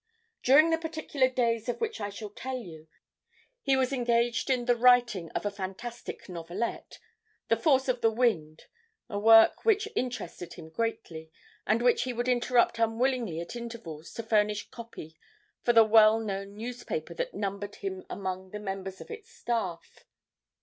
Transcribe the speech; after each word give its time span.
"During 0.41 0.71
the 0.71 0.79
particular 0.79 1.29
days 1.29 1.69
of 1.69 1.79
which 1.79 2.01
I 2.01 2.09
shall 2.09 2.31
tell 2.31 2.57
you, 2.57 2.87
he 3.61 3.75
was 3.75 3.93
engaged 3.93 4.49
in 4.49 4.65
the 4.65 4.75
writing 4.75 5.29
of 5.33 5.45
a 5.45 5.51
fantastic 5.51 6.27
novelette, 6.27 6.97
'The 7.49 7.57
Force 7.57 7.87
of 7.87 8.01
the 8.01 8.09
Wind,' 8.09 8.63
a 9.09 9.19
work 9.19 9.63
which 9.63 9.87
interested 9.95 10.55
him 10.55 10.69
greatly, 10.71 11.29
and 11.67 11.83
which 11.83 12.01
he 12.01 12.13
would 12.13 12.27
interrupt 12.27 12.79
unwillingly 12.79 13.39
at 13.41 13.55
intervals 13.55 14.11
to 14.15 14.23
furnish 14.23 14.71
copy 14.71 15.19
for 15.61 15.71
the 15.71 15.83
well 15.83 16.19
known 16.19 16.55
newspaper 16.55 17.13
that 17.13 17.35
numbered 17.35 17.75
him 17.75 18.03
among 18.09 18.49
the 18.49 18.59
members 18.59 19.01
of 19.01 19.11
its 19.11 19.29
staff. 19.29 20.03